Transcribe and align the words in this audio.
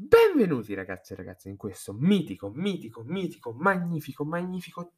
Benvenuti 0.00 0.74
ragazzi 0.74 1.12
e 1.12 1.16
ragazze 1.16 1.48
in 1.48 1.56
questo 1.56 1.92
mitico, 1.92 2.52
mitico, 2.54 3.02
mitico, 3.04 3.52
magnifico, 3.52 4.24
magnifico, 4.24 4.92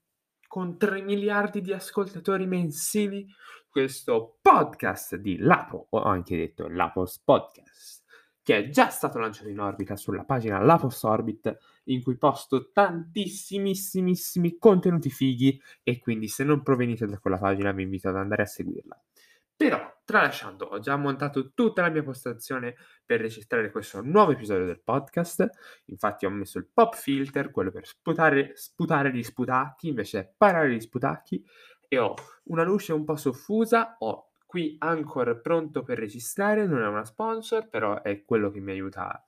con 0.47 0.77
3 0.77 1.01
miliardi 1.01 1.63
di 1.63 1.73
ascoltatori 1.73 2.45
mensili, 2.45 3.27
questo 3.71 4.37
podcast 4.43 5.17
di 5.17 5.39
Lapo, 5.39 5.87
o 5.89 6.03
anche 6.03 6.37
detto 6.37 6.69
Lapos 6.69 7.19
Podcast, 7.19 8.05
che 8.43 8.59
è 8.59 8.69
già 8.69 8.91
stato 8.91 9.19
lanciato 9.19 9.49
in 9.49 9.61
orbita 9.61 9.97
sulla 9.97 10.25
pagina 10.25 10.63
Lapos 10.63 11.03
Orbit, 11.05 11.57
in 11.85 12.03
cui 12.03 12.19
posto 12.19 12.71
tantissimissimissimi 12.71 14.59
contenuti 14.59 15.09
fighi 15.09 15.59
e 15.83 15.99
quindi 15.99 16.29
se 16.29 16.45
non 16.45 16.63
provenite 16.63 17.07
da 17.07 17.19
quella 17.19 17.39
pagina 17.39 17.73
vi 17.73 17.85
invito 17.85 18.11
ad 18.11 18.17
andare 18.17 18.43
a 18.43 18.47
seguirla. 18.47 19.03
Però, 19.61 20.01
tralasciando, 20.07 20.65
ho 20.65 20.79
già 20.79 20.97
montato 20.97 21.53
tutta 21.53 21.83
la 21.83 21.91
mia 21.91 22.03
postazione 22.03 22.77
per 23.05 23.21
registrare 23.21 23.71
questo 23.71 24.01
nuovo 24.01 24.33
episodio 24.33 24.65
del 24.65 24.81
podcast. 24.81 25.47
Infatti 25.89 26.25
ho 26.25 26.31
messo 26.31 26.57
il 26.57 26.67
pop 26.73 26.95
filter, 26.95 27.51
quello 27.51 27.71
per 27.71 27.87
sputare, 27.87 28.53
sputare 28.55 29.13
gli 29.13 29.23
sputacchi, 29.23 29.89
invece 29.89 30.33
parare 30.35 30.73
gli 30.73 30.81
sputacchi. 30.81 31.45
E 31.89 31.99
ho 31.99 32.15
una 32.45 32.63
luce 32.63 32.95
un 32.95 33.05
po' 33.05 33.17
soffusa, 33.17 33.97
ho 33.99 34.31
qui 34.47 34.77
Anchor 34.79 35.43
pronto 35.43 35.83
per 35.83 35.99
registrare, 35.99 36.65
non 36.67 36.83
è 36.83 36.87
una 36.87 37.05
sponsor, 37.05 37.69
però 37.69 38.01
è 38.01 38.25
quello 38.25 38.51
che 38.51 38.61
mi 38.61 38.71
aiuta 38.71 39.23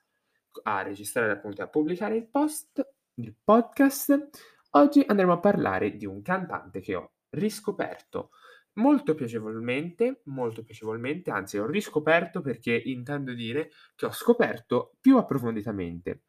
a 0.62 0.80
registrare 0.80 1.32
appunto 1.32 1.60
e 1.60 1.64
a 1.64 1.68
pubblicare 1.68 2.16
il 2.16 2.26
post, 2.26 2.82
il 3.16 3.36
podcast. 3.44 4.30
Oggi 4.70 5.04
andremo 5.06 5.34
a 5.34 5.40
parlare 5.40 5.94
di 5.94 6.06
un 6.06 6.22
cantante 6.22 6.80
che 6.80 6.94
ho 6.94 7.12
riscoperto 7.28 8.30
Molto 8.74 9.14
piacevolmente, 9.14 10.22
molto 10.26 10.62
piacevolmente, 10.62 11.30
anzi 11.30 11.58
ho 11.58 11.66
riscoperto 11.66 12.40
perché 12.40 12.72
intendo 12.74 13.34
dire 13.34 13.70
che 13.94 14.06
ho 14.06 14.12
scoperto 14.12 14.96
più 14.98 15.18
approfonditamente. 15.18 16.22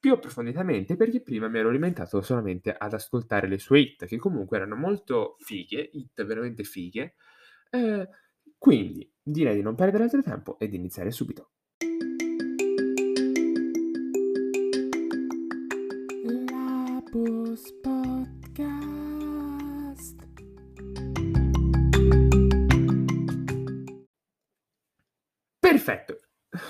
Più 0.00 0.12
approfonditamente 0.12 0.96
perché 0.96 1.22
prima 1.22 1.46
mi 1.48 1.58
ero 1.58 1.68
alimentato 1.68 2.22
solamente 2.22 2.72
ad 2.72 2.92
ascoltare 2.92 3.46
le 3.46 3.58
sue 3.58 3.80
hit, 3.80 4.06
che 4.06 4.16
comunque 4.16 4.56
erano 4.56 4.74
molto 4.74 5.36
fighe, 5.38 5.88
hit 5.92 6.24
veramente 6.24 6.64
fighe. 6.64 7.14
Eh, 7.70 8.08
quindi 8.58 9.08
direi 9.22 9.54
di 9.54 9.62
non 9.62 9.76
perdere 9.76 10.04
altro 10.04 10.22
tempo 10.22 10.58
e 10.58 10.68
di 10.68 10.76
iniziare 10.76 11.12
subito. 11.12 11.50
Perfetto. 25.70 26.18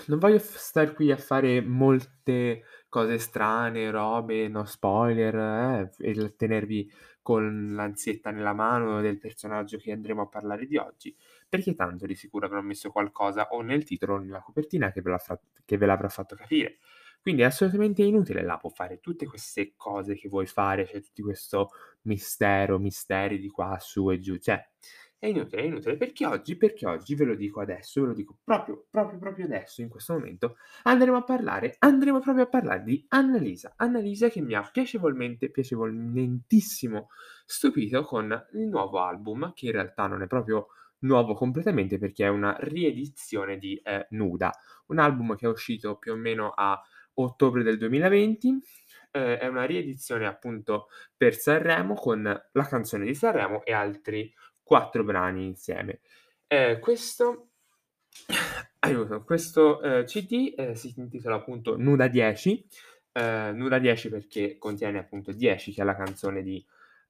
Non 0.08 0.18
voglio 0.18 0.38
f 0.38 0.56
star 0.58 0.92
qui 0.92 1.10
a 1.10 1.16
fare 1.16 1.62
molte 1.62 2.64
cose 2.90 3.16
strane, 3.18 3.90
robe, 3.90 4.46
no 4.48 4.66
spoiler, 4.66 5.90
eh, 5.98 6.10
e 6.10 6.36
tenervi 6.36 6.90
con 7.22 7.72
l'ansietta 7.74 8.30
nella 8.30 8.52
mano 8.52 9.00
del 9.00 9.18
personaggio 9.18 9.78
che 9.78 9.92
andremo 9.92 10.22
a 10.22 10.28
parlare 10.28 10.66
di 10.66 10.76
oggi, 10.76 11.16
perché 11.48 11.74
tanto 11.74 12.04
di 12.04 12.14
sicuro 12.14 12.44
avrò 12.44 12.60
messo 12.60 12.90
qualcosa 12.90 13.48
o 13.52 13.62
nel 13.62 13.84
titolo 13.84 14.14
o 14.14 14.18
nella 14.18 14.42
copertina 14.42 14.92
che 14.92 15.00
ve, 15.00 15.16
fra- 15.18 15.40
che 15.64 15.78
ve 15.78 15.86
l'avrà 15.86 16.08
fatto 16.10 16.34
capire. 16.36 16.76
Quindi 17.22 17.40
è 17.42 17.46
assolutamente 17.46 18.02
inutile 18.02 18.42
là 18.42 18.56
può 18.58 18.70
fare 18.70 18.98
tutte 19.00 19.26
queste 19.26 19.74
cose 19.76 20.14
che 20.14 20.28
vuoi 20.28 20.46
fare, 20.46 20.86
cioè 20.86 21.00
tutto 21.00 21.22
questo 21.22 21.70
mistero, 22.02 22.78
misteri 22.78 23.38
di 23.38 23.48
qua, 23.48 23.78
su 23.78 24.10
e 24.10 24.18
giù, 24.20 24.36
cioè 24.36 24.62
è 25.20 25.26
inutile, 25.26 25.60
è 25.60 25.64
inutile. 25.66 25.98
Perché 25.98 26.24
oggi? 26.24 26.56
Perché 26.56 26.86
oggi 26.86 27.14
ve 27.14 27.26
lo 27.26 27.34
dico 27.34 27.60
adesso, 27.60 28.00
ve 28.00 28.06
lo 28.06 28.14
dico 28.14 28.38
proprio, 28.42 28.86
proprio, 28.90 29.18
proprio 29.18 29.44
adesso, 29.44 29.82
in 29.82 29.90
questo 29.90 30.14
momento, 30.14 30.56
andremo 30.84 31.18
a 31.18 31.22
parlare, 31.22 31.76
andremo 31.78 32.20
proprio 32.20 32.44
a 32.44 32.48
parlare 32.48 32.82
di 32.82 33.04
Annalisa. 33.08 33.74
Annalisa 33.76 34.30
che 34.30 34.40
mi 34.40 34.54
ha 34.54 34.62
piacevolmente, 34.62 35.50
piacevolmentissimo 35.50 37.08
stupito 37.44 38.02
con 38.02 38.46
il 38.54 38.66
nuovo 38.66 39.00
album, 39.00 39.52
che 39.52 39.66
in 39.66 39.72
realtà 39.72 40.06
non 40.06 40.22
è 40.22 40.26
proprio 40.26 40.68
nuovo 41.00 41.34
completamente 41.34 41.98
perché 41.98 42.24
è 42.24 42.28
una 42.28 42.56
riedizione 42.58 43.58
di 43.58 43.78
eh, 43.84 44.06
Nuda, 44.10 44.50
un 44.86 44.98
album 44.98 45.36
che 45.36 45.44
è 45.44 45.50
uscito 45.50 45.96
più 45.98 46.12
o 46.12 46.16
meno 46.16 46.50
a 46.50 46.80
ottobre 47.14 47.62
del 47.62 47.76
2020. 47.76 48.58
Eh, 49.12 49.38
è 49.38 49.46
una 49.48 49.64
riedizione 49.64 50.26
appunto 50.26 50.86
per 51.14 51.34
Sanremo 51.34 51.94
con 51.94 52.22
la 52.22 52.66
canzone 52.66 53.04
di 53.04 53.14
Sanremo 53.14 53.64
e 53.64 53.72
altri 53.72 54.32
quattro 54.70 55.02
brani 55.02 55.46
insieme. 55.46 55.98
Eh, 56.46 56.78
questo, 56.78 57.48
aiuto, 58.78 59.24
questo 59.24 59.82
eh, 59.82 60.04
CD 60.04 60.54
eh, 60.56 60.76
si 60.76 60.94
intitola 60.96 61.34
appunto 61.34 61.76
Nuda 61.76 62.06
10, 62.06 62.68
eh, 63.10 63.50
Nuda 63.52 63.80
10 63.80 64.08
perché 64.10 64.58
contiene 64.58 65.00
appunto 65.00 65.32
10 65.32 65.72
che 65.72 65.82
è 65.82 65.84
la 65.84 65.96
canzone 65.96 66.42
di, 66.42 66.64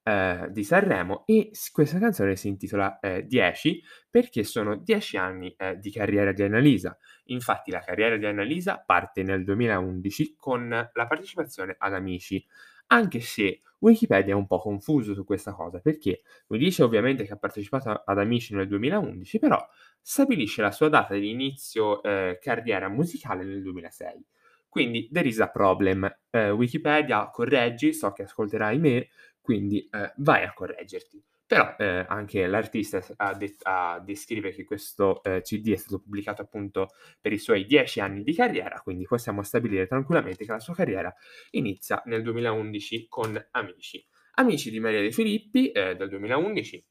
eh, 0.04 0.46
di 0.48 0.64
Sanremo 0.64 1.24
e 1.26 1.50
questa 1.70 1.98
canzone 1.98 2.34
si 2.34 2.48
intitola 2.48 2.98
10 2.98 3.68
eh, 3.76 3.82
perché 4.08 4.42
sono 4.42 4.76
10 4.76 5.18
anni 5.18 5.54
di 5.76 5.92
carriera 5.92 6.32
di 6.32 6.42
Annalisa. 6.42 6.96
Infatti 7.24 7.70
la 7.70 7.80
carriera 7.80 8.16
di 8.16 8.24
Annalisa 8.24 8.82
parte 8.86 9.22
nel 9.22 9.44
2011 9.44 10.34
con 10.34 10.70
la 10.70 11.06
partecipazione 11.06 11.74
ad 11.76 11.92
Amici, 11.92 12.42
anche 12.86 13.20
se 13.20 13.60
Wikipedia 13.80 14.32
è 14.34 14.36
un 14.36 14.46
po' 14.46 14.58
confuso 14.58 15.14
su 15.14 15.24
questa 15.24 15.52
cosa, 15.52 15.80
perché 15.80 16.22
mi 16.48 16.58
dice 16.58 16.82
ovviamente 16.82 17.24
che 17.24 17.32
ha 17.32 17.36
partecipato 17.36 17.90
ad 18.04 18.18
Amici 18.18 18.54
nel 18.54 18.68
2011, 18.68 19.38
però 19.38 19.58
stabilisce 20.00 20.62
la 20.62 20.70
sua 20.70 20.88
data 20.88 21.14
di 21.14 21.30
inizio 21.30 22.02
eh, 22.02 22.38
carriera 22.40 22.88
musicale 22.88 23.44
nel 23.44 23.62
2006. 23.62 24.24
Quindi 24.68 25.08
there 25.10 25.28
is 25.28 25.40
a 25.40 25.48
problem. 25.48 26.08
Eh, 26.30 26.50
Wikipedia 26.50 27.28
correggi, 27.30 27.92
so 27.92 28.12
che 28.12 28.22
ascolterai 28.22 28.78
me, 28.78 29.08
quindi 29.40 29.88
eh, 29.90 30.12
vai 30.18 30.44
a 30.44 30.52
correggerti. 30.52 31.22
Però 31.50 31.74
eh, 31.78 32.04
anche 32.06 32.46
l'artista 32.46 33.04
ha 33.16 33.34
det- 33.34 33.56
ha 33.62 33.98
descrive 33.98 34.52
che 34.52 34.62
questo 34.62 35.20
eh, 35.24 35.40
CD 35.42 35.72
è 35.72 35.76
stato 35.76 35.98
pubblicato 35.98 36.42
appunto 36.42 36.90
per 37.20 37.32
i 37.32 37.38
suoi 37.38 37.66
dieci 37.66 37.98
anni 37.98 38.22
di 38.22 38.32
carriera, 38.32 38.80
quindi 38.80 39.04
possiamo 39.04 39.42
stabilire 39.42 39.88
tranquillamente 39.88 40.44
che 40.44 40.52
la 40.52 40.60
sua 40.60 40.76
carriera 40.76 41.12
inizia 41.50 42.00
nel 42.06 42.22
2011 42.22 43.08
con 43.08 43.48
Amici. 43.50 44.06
Amici 44.34 44.70
di 44.70 44.78
Maria 44.78 45.00
De 45.00 45.10
Filippi 45.10 45.72
eh, 45.72 45.96
del 45.96 46.08
2011. 46.10 46.86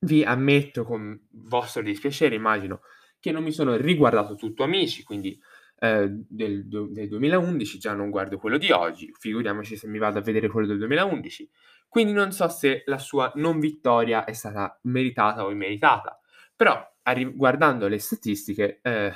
Vi 0.00 0.24
ammetto 0.24 0.82
con 0.82 1.16
vostro 1.30 1.80
dispiacere, 1.80 2.34
immagino, 2.34 2.80
che 3.20 3.30
non 3.30 3.44
mi 3.44 3.52
sono 3.52 3.76
riguardato 3.76 4.34
tutto 4.34 4.64
Amici, 4.64 5.04
quindi 5.04 5.38
eh, 5.78 6.08
del, 6.08 6.66
del 6.66 7.08
2011 7.08 7.78
già 7.78 7.92
non 7.92 8.10
guardo 8.10 8.38
quello 8.38 8.58
di 8.58 8.70
oggi, 8.70 9.12
figuriamoci 9.18 9.76
se 9.76 9.86
mi 9.88 9.98
vado 9.98 10.18
a 10.18 10.22
vedere 10.22 10.48
quello 10.48 10.66
del 10.66 10.78
2011 10.78 11.50
quindi 11.88 12.12
non 12.12 12.32
so 12.32 12.48
se 12.48 12.82
la 12.86 12.98
sua 12.98 13.32
non 13.36 13.58
vittoria 13.58 14.24
è 14.24 14.32
stata 14.32 14.78
meritata 14.82 15.44
o 15.44 15.50
immeritata. 15.50 16.20
Però, 16.54 16.78
arri- 17.02 17.34
guardando 17.34 17.88
le 17.88 17.98
statistiche, 17.98 18.80
eh, 18.82 19.12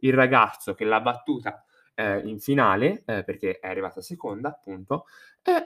il 0.00 0.14
ragazzo 0.14 0.74
che 0.74 0.84
l'ha 0.84 1.00
battuta 1.00 1.64
eh, 1.94 2.20
in 2.20 2.38
finale, 2.40 3.02
eh, 3.04 3.22
perché 3.24 3.58
è 3.58 3.68
arrivata 3.68 4.00
seconda, 4.00 4.48
appunto, 4.48 5.04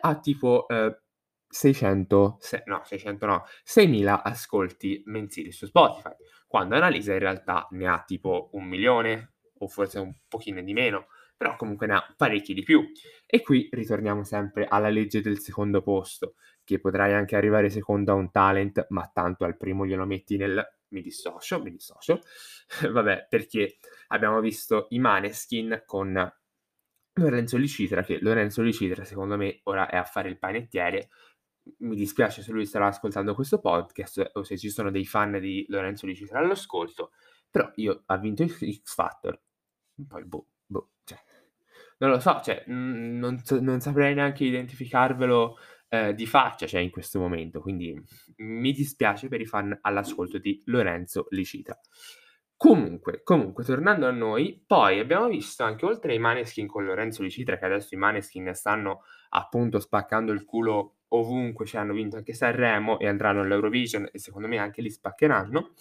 ha 0.01 0.19
tipo 0.19 0.67
600, 1.49 2.39
se, 2.41 2.63
no, 2.67 2.81
600 2.83 3.27
no, 3.27 3.45
6.000 3.65 4.21
ascolti 4.25 5.03
mensili 5.07 5.53
su 5.53 5.67
Spotify, 5.67 6.15
quando 6.49 6.75
Annalisa 6.75 7.13
in 7.13 7.19
realtà 7.19 7.69
ne 7.71 7.87
ha 7.87 8.03
tipo 8.05 8.49
un 8.53 8.65
milione 8.65 9.36
o 9.59 9.69
forse 9.69 9.99
un 9.99 10.15
pochino 10.29 10.63
di 10.63 10.73
meno 10.73 11.07
però 11.37 11.55
comunque 11.57 11.87
ne 11.87 11.95
ha 11.95 12.15
parecchi 12.17 12.55
di 12.55 12.63
più. 12.63 12.85
E 13.27 13.43
qui 13.43 13.69
ritorniamo 13.71 14.25
sempre 14.25 14.67
alla 14.67 14.89
legge 14.89 15.21
del 15.21 15.39
secondo 15.39 15.83
posto, 15.83 16.35
che 16.65 16.81
potrai 16.81 17.13
anche 17.13 17.37
arrivare 17.37 17.69
secondo 17.69 18.13
a 18.13 18.15
un 18.15 18.31
talent, 18.31 18.87
ma 18.89 19.11
tanto 19.13 19.45
al 19.45 19.57
primo 19.57 19.85
glielo 19.85 20.07
metti 20.07 20.37
nel 20.37 20.65
mi 20.89 21.03
dissocio, 21.03 21.61
mi 21.61 21.71
dissocio, 21.71 22.23
vabbè, 22.91 23.27
perché 23.29 23.79
abbiamo 24.09 24.41
visto 24.41 24.87
i 24.91 24.99
Maneskin 24.99 25.83
con 25.85 26.33
Lorenzo 27.19 27.57
Licitra, 27.57 28.03
che 28.03 28.19
Lorenzo 28.21 28.63
Licitra 28.63 29.05
secondo 29.05 29.37
me 29.37 29.61
ora 29.65 29.89
è 29.89 29.97
a 29.97 30.05
fare 30.05 30.29
il 30.29 30.39
panettiere, 30.39 31.09
mi 31.79 31.97
dispiace 31.97 32.43
se 32.43 32.53
lui 32.53 32.65
starà 32.67 32.87
ascoltando 32.87 33.35
questo 33.35 33.59
podcast 33.59 34.31
o 34.35 34.45
se 34.45 34.57
ci 34.57 34.71
sono 34.71 34.93
dei 34.93 35.05
fan 35.05 35.41
di 35.41 35.65
Lorenzo 35.69 36.07
Licitra 36.07 36.39
all'ascolto, 36.39 37.11
però 37.51 37.71
io 37.77 38.03
ha 38.07 38.17
vinto 38.17 38.43
il 38.43 38.51
X 38.51 38.95
Factor, 38.95 39.41
poi 40.07 40.25
boh, 40.25 40.47
boh, 40.67 40.91
cioè, 41.05 41.19
non 41.99 42.11
lo 42.11 42.21
so, 42.21 42.41
cioè, 42.43 42.65
mh, 42.67 43.19
non, 43.19 43.43
non, 43.61 43.81
saprei 43.81 44.15
neanche 44.15 44.45
identificarvelo 44.45 45.57
eh, 45.89 46.15
di 46.15 46.27
faccia, 46.27 46.67
cioè, 46.67 46.81
in 46.81 46.91
questo 46.91 47.19
momento, 47.19 47.61
quindi 47.61 47.99
mi 48.37 48.73
dispiace 48.73 49.29
per 49.29 49.41
i 49.41 49.47
fan 49.47 49.77
all'ascolto 49.83 50.39
di 50.39 50.63
Lorenzo 50.67 51.27
Licita. 51.31 51.79
Comunque, 52.59 53.23
comunque, 53.23 53.65
tornando 53.65 54.07
a 54.07 54.11
noi, 54.11 54.63
poi 54.67 54.99
abbiamo 54.99 55.29
visto 55.29 55.63
anche 55.63 55.85
oltre 55.85 56.13
ai 56.13 56.19
Maneskin 56.19 56.67
con 56.67 56.87
Lorenzo 56.87 57.23
Licitra, 57.23 57.59
che 57.59 57.67
adesso 57.67 57.95
i 57.95 57.99
Maneskin 57.99 58.51
stanno 58.55 59.03
appunto 59.31 59.79
spaccando 59.79 60.33
il 60.33 60.45
culo 60.45 60.97
ovunque, 61.09 61.67
cioè 61.67 61.83
hanno 61.83 61.93
vinto 61.93 62.17
anche 62.17 62.33
Sanremo 62.33 62.99
e 62.99 63.09
andranno 63.09 63.43
all'Eurovision 63.43 64.09
e 64.11 64.19
secondo 64.19 64.49
me 64.49 64.57
anche 64.57 64.81
li 64.81 64.91
spaccheranno 64.91 65.75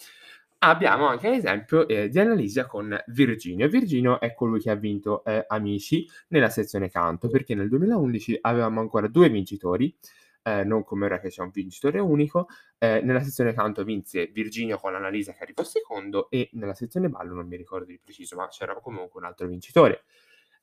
Abbiamo 0.62 1.06
anche 1.06 1.28
l'esempio, 1.28 1.86
ehm, 1.86 2.06
di 2.08 2.18
Annalisa 2.18 2.66
con 2.66 2.96
Virginio. 3.08 3.68
Virginio 3.68 4.18
è 4.20 4.32
colui 4.34 4.58
che 4.60 4.70
ha 4.70 4.74
vinto, 4.74 5.22
ehm, 5.24 5.44
Amici 5.48 6.08
nella 6.28 6.48
sezione 6.48 6.88
canto, 6.88 7.28
perché 7.28 7.54
nel 7.54 7.68
2011 7.68 8.36
avevamo 8.40 8.80
ancora 8.80 9.06
2 9.06 9.28
vincitori, 9.28 9.94
ehm, 10.42 10.66
non 10.66 10.82
come 10.82 11.04
ora 11.04 11.20
che 11.20 11.28
c'è 11.28 11.42
un 11.42 11.50
vincitore 11.52 11.98
unico. 12.00 12.46
Ehm, 12.78 13.04
nella 13.04 13.20
sezione 13.22 13.52
canto 13.52 13.84
vinse 13.84 14.26
Virginio 14.32 14.78
con 14.78 14.94
Annalisa 14.94 15.32
che 15.34 15.42
arrivò 15.42 15.62
secondo 15.62 16.30
e 16.30 16.48
nella 16.52 16.74
sezione 16.74 17.08
ballo 17.10 17.34
non 17.34 17.46
mi 17.46 17.56
ricordo 17.56 17.84
di 17.84 17.98
preciso, 18.02 18.34
ma 18.36 18.48
c'era 18.48 18.74
comunque 18.80 19.20
un 19.20 19.26
altro 19.26 19.46
vincitore. 19.46 20.04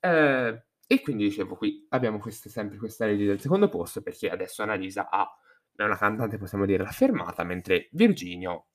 Ehm, 0.00 0.60
e 0.86 1.00
quindi 1.02 1.24
dicevo 1.24 1.54
qui 1.56 1.86
abbiamo 1.90 2.18
queste 2.18 2.50
sempre 2.50 2.76
questa 2.78 3.06
legge 3.06 3.24
del 3.26 3.40
secondo 3.40 3.68
posto, 3.68 4.02
perché 4.02 4.28
adesso 4.28 4.62
Annalisa 4.62 5.08
ha 5.08 5.28
è 5.76 5.82
una 5.82 5.96
cantante 5.96 6.36
possiamo 6.38 6.66
dirlo 6.66 6.86
affermata, 6.86 7.42
mentre 7.44 7.88
Virginio 7.92 8.66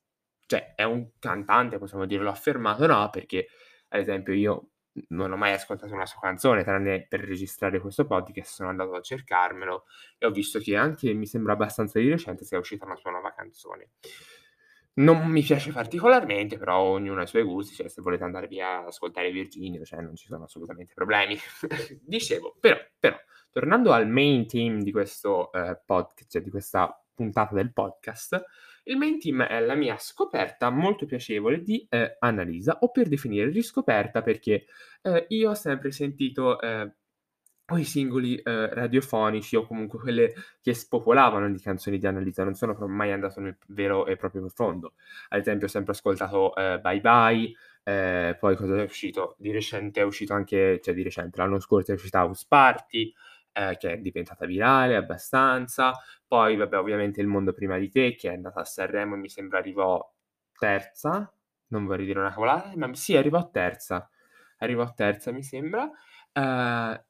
cioè 0.50 0.74
è 0.74 0.82
un 0.82 1.10
cantante, 1.20 1.78
possiamo 1.78 2.06
dirlo 2.06 2.28
affermato, 2.28 2.84
no, 2.84 3.08
perché 3.08 3.46
ad 3.90 4.00
esempio 4.00 4.32
io 4.32 4.70
non 5.10 5.30
ho 5.30 5.36
mai 5.36 5.52
ascoltato 5.52 5.94
una 5.94 6.06
sua 6.06 6.18
canzone, 6.20 6.64
tranne 6.64 7.06
per 7.06 7.20
registrare 7.20 7.78
questo 7.78 8.04
podcast 8.04 8.52
sono 8.52 8.68
andato 8.68 8.94
a 8.94 9.00
cercarmelo 9.00 9.84
e 10.18 10.26
ho 10.26 10.32
visto 10.32 10.58
che 10.58 10.74
anche, 10.74 11.12
mi 11.12 11.26
sembra 11.26 11.52
abbastanza 11.52 12.00
di 12.00 12.08
recente, 12.08 12.44
sia 12.44 12.58
uscita 12.58 12.84
una 12.84 12.96
sua 12.96 13.12
nuova 13.12 13.32
canzone. 13.32 13.90
Non 14.94 15.24
mi 15.28 15.40
piace 15.42 15.70
particolarmente, 15.70 16.58
però 16.58 16.80
ognuno 16.80 17.20
ha 17.20 17.22
i 17.22 17.28
suoi 17.28 17.44
gusti, 17.44 17.76
cioè 17.76 17.88
se 17.88 18.02
volete 18.02 18.24
andare 18.24 18.48
via 18.48 18.80
ad 18.80 18.86
ascoltare 18.88 19.30
Virginio, 19.30 19.84
cioè 19.84 20.00
non 20.00 20.16
ci 20.16 20.26
sono 20.26 20.42
assolutamente 20.42 20.94
problemi. 20.94 21.38
Dicevo, 22.02 22.56
però, 22.58 22.76
però, 22.98 23.16
tornando 23.52 23.92
al 23.92 24.08
main 24.08 24.48
team 24.48 24.82
di 24.82 24.90
questo 24.90 25.52
eh, 25.52 25.80
podcast, 25.86 26.28
cioè 26.28 26.42
di 26.42 26.50
questa 26.50 26.92
puntata 27.14 27.54
del 27.54 27.72
podcast, 27.72 28.44
il 28.84 28.96
main 28.96 29.18
team 29.18 29.42
è 29.42 29.60
la 29.60 29.74
mia 29.74 29.96
scoperta 29.98 30.70
molto 30.70 31.06
piacevole 31.06 31.62
di 31.62 31.86
eh, 31.88 32.16
Annalisa, 32.18 32.78
o 32.80 32.90
per 32.90 33.08
definire 33.08 33.50
riscoperta 33.50 34.22
perché 34.22 34.66
eh, 35.02 35.26
io 35.28 35.50
ho 35.50 35.54
sempre 35.54 35.90
sentito 35.90 36.60
eh, 36.60 36.92
i 37.78 37.84
singoli 37.84 38.36
eh, 38.36 38.74
radiofonici 38.74 39.56
o 39.56 39.66
comunque 39.66 40.00
quelle 40.00 40.32
che 40.60 40.74
spopolavano 40.74 41.50
di 41.50 41.60
canzoni 41.60 41.98
di 41.98 42.06
Annalisa, 42.06 42.44
non 42.44 42.54
sono 42.54 42.74
mai 42.88 43.12
andato 43.12 43.40
nel 43.40 43.56
vero 43.68 44.06
e 44.06 44.16
proprio 44.16 44.40
profondo. 44.42 44.94
Ad 45.28 45.40
esempio 45.40 45.66
ho 45.66 45.70
sempre 45.70 45.92
ascoltato 45.92 46.54
eh, 46.56 46.80
Bye 46.80 47.00
Bye, 47.00 47.52
eh, 47.84 48.36
poi 48.38 48.56
cosa 48.56 48.76
è 48.76 48.84
uscito? 48.84 49.36
Di 49.38 49.52
recente 49.52 50.00
è 50.00 50.04
uscito 50.04 50.32
anche, 50.34 50.80
cioè 50.82 50.94
di 50.94 51.02
recente, 51.02 51.38
l'anno 51.38 51.60
scorso 51.60 51.92
è 51.92 51.94
uscita 51.94 52.24
House 52.24 52.44
Party, 52.48 53.12
eh, 53.52 53.76
che 53.78 53.92
è 53.92 53.98
diventata 53.98 54.46
virale 54.46 54.96
abbastanza. 54.96 55.92
Poi, 56.26 56.56
vabbè, 56.56 56.78
ovviamente 56.78 57.20
Il 57.20 57.26
mondo 57.26 57.52
prima 57.52 57.78
di 57.78 57.88
te, 57.88 58.14
che 58.14 58.30
è 58.30 58.34
andata 58.34 58.60
a 58.60 58.64
Sanremo 58.64 59.16
mi 59.16 59.28
sembra 59.28 59.58
arrivò 59.58 60.00
terza. 60.58 61.32
Non 61.68 61.86
vorrei 61.86 62.06
dire 62.06 62.20
una 62.20 62.30
cavolata, 62.30 62.72
ma 62.76 62.92
sì, 62.94 63.16
arrivò 63.16 63.50
terza. 63.50 64.08
Arrivò 64.58 64.92
terza, 64.94 65.32
mi 65.32 65.42
sembra. 65.42 65.90
Uh, 66.32 67.00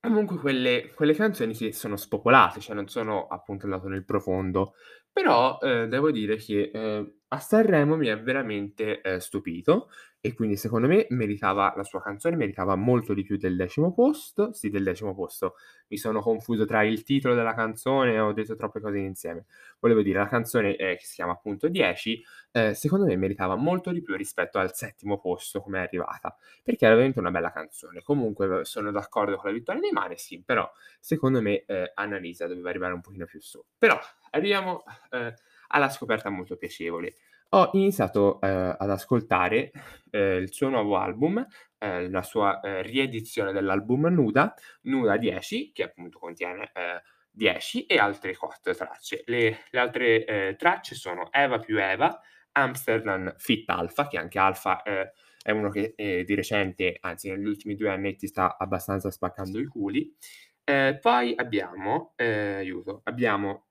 comunque 0.00 0.36
quelle, 0.38 0.92
quelle 0.94 1.14
canzoni 1.14 1.54
sì, 1.54 1.72
sono 1.72 1.96
spopolate, 1.96 2.60
cioè 2.60 2.74
non 2.74 2.88
sono 2.88 3.26
appunto 3.26 3.66
andato 3.66 3.88
nel 3.88 4.04
profondo. 4.04 4.74
Però 5.12 5.58
eh, 5.60 5.86
devo 5.86 6.10
dire 6.10 6.36
che 6.36 6.70
eh, 6.72 7.14
a 7.28 7.38
Sanremo 7.38 7.96
mi 7.96 8.08
ha 8.08 8.16
veramente 8.16 9.00
eh, 9.00 9.20
stupito 9.20 9.88
e 10.26 10.32
quindi 10.32 10.56
secondo 10.56 10.86
me 10.88 11.04
meritava 11.10 11.74
la 11.76 11.84
sua 11.84 12.00
canzone 12.00 12.34
meritava 12.34 12.76
molto 12.76 13.12
di 13.12 13.22
più 13.22 13.36
del 13.36 13.56
decimo 13.56 13.92
posto. 13.92 14.54
Sì, 14.54 14.70
del 14.70 14.82
decimo 14.82 15.14
posto. 15.14 15.56
Mi 15.88 15.98
sono 15.98 16.22
confuso 16.22 16.64
tra 16.64 16.82
il 16.82 17.02
titolo 17.02 17.34
della 17.34 17.52
canzone 17.52 18.18
ho 18.18 18.32
detto 18.32 18.56
troppe 18.56 18.80
cose 18.80 18.96
insieme. 18.96 19.44
Volevo 19.80 20.00
dire, 20.00 20.20
la 20.20 20.26
canzone 20.26 20.76
eh, 20.76 20.96
che 20.96 21.04
si 21.04 21.16
chiama 21.16 21.32
appunto 21.32 21.68
10, 21.68 22.24
eh, 22.52 22.72
secondo 22.72 23.04
me 23.04 23.16
meritava 23.16 23.54
molto 23.56 23.92
di 23.92 24.00
più 24.00 24.16
rispetto 24.16 24.58
al 24.58 24.74
settimo 24.74 25.20
posto 25.20 25.60
come 25.60 25.80
è 25.80 25.82
arrivata, 25.82 26.34
perché 26.62 26.86
era 26.86 26.94
veramente 26.94 27.20
una 27.20 27.30
bella 27.30 27.52
canzone. 27.52 28.00
Comunque 28.00 28.64
sono 28.64 28.90
d'accordo 28.90 29.36
con 29.36 29.50
la 29.50 29.54
vittoria 29.54 29.82
dei 29.82 29.92
Maneskin, 29.92 30.42
però 30.42 30.66
secondo 31.00 31.42
me 31.42 31.66
eh, 31.66 31.92
Annalisa 31.92 32.46
doveva 32.46 32.70
arrivare 32.70 32.94
un 32.94 33.02
pochino 33.02 33.26
più 33.26 33.42
su. 33.42 33.62
Però 33.76 33.98
arriviamo 34.30 34.84
eh, 35.10 35.34
alla 35.68 35.90
scoperta 35.90 36.30
molto 36.30 36.56
piacevole 36.56 37.14
ho 37.50 37.70
iniziato, 37.74 38.40
ehm, 38.40 38.76
ad 38.78 38.90
ascoltare, 38.90 39.70
ehm, 40.10 40.42
il 40.42 40.52
suo 40.52 40.68
nuovo 40.68 40.96
album, 40.96 41.44
ehm, 41.78 42.10
la 42.10 42.22
sua, 42.22 42.60
ehm, 42.60 42.82
riedizione 42.82 43.52
dell'album 43.52 44.06
Nuda, 44.08 44.54
Nuda 44.82 45.16
10, 45.16 45.70
che 45.72 45.82
appunto 45.84 46.18
contiene, 46.18 46.70
ehm, 46.74 47.00
10 47.30 47.86
e 47.86 47.98
altre 47.98 48.36
4 48.36 48.74
tracce. 48.74 49.22
Le 49.26 49.58
le 49.70 49.78
altre, 49.78 50.24
ehm, 50.24 50.56
tracce 50.56 50.94
sono 50.94 51.28
Eva 51.32 51.58
più 51.58 51.80
Eva, 51.80 52.20
Amsterdam 52.52 53.34
Fit 53.38 53.68
Alpha, 53.70 54.06
che 54.08 54.18
anche 54.18 54.38
Alpha, 54.38 54.82
è 54.82 55.50
uno 55.50 55.68
che, 55.70 55.94
di 55.96 56.34
recente, 56.34 56.96
anzi 57.00 57.28
negli 57.30 57.44
ultimi 57.46 57.74
2 57.74 57.90
annetti 57.90 58.26
sta 58.28 58.56
abbastanza 58.58 59.10
spaccando 59.10 59.58
i 59.60 59.66
culi. 59.66 60.14
Poi 61.00 61.34
abbiamo, 61.36 62.14
aiuto, 62.16 63.00
abbiamo, 63.04 63.66